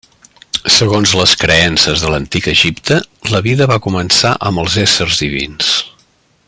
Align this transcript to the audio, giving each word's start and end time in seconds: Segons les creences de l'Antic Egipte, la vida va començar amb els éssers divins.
Segons 0.75 1.11
les 1.19 1.33
creences 1.41 2.05
de 2.05 2.09
l'Antic 2.13 2.49
Egipte, 2.53 2.99
la 3.35 3.43
vida 3.49 3.69
va 3.73 3.79
començar 3.89 4.35
amb 4.51 4.65
els 4.65 4.83
éssers 4.89 5.23
divins. 5.25 5.75